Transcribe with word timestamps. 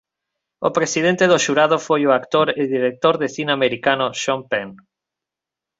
O 0.67 0.69
presidente 0.77 1.23
do 1.31 1.41
xurado 1.45 1.77
foi 1.87 2.01
o 2.05 2.15
actor 2.19 2.47
e 2.61 2.63
director 2.75 3.15
de 3.21 3.27
cine 3.35 3.51
americano 3.57 4.05
Sean 4.21 4.41
Penn. 4.49 4.69